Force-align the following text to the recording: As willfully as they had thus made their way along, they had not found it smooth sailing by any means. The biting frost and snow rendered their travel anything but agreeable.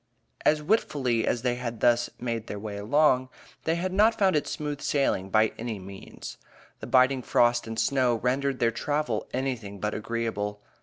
As 0.43 0.63
willfully 0.63 1.27
as 1.27 1.43
they 1.43 1.53
had 1.57 1.79
thus 1.79 2.09
made 2.19 2.47
their 2.47 2.57
way 2.57 2.75
along, 2.75 3.29
they 3.65 3.75
had 3.75 3.93
not 3.93 4.17
found 4.17 4.35
it 4.35 4.47
smooth 4.47 4.81
sailing 4.81 5.29
by 5.29 5.51
any 5.59 5.77
means. 5.77 6.37
The 6.79 6.87
biting 6.87 7.21
frost 7.21 7.67
and 7.67 7.77
snow 7.79 8.15
rendered 8.15 8.57
their 8.57 8.71
travel 8.71 9.27
anything 9.31 9.79
but 9.79 9.93
agreeable. 9.93 10.59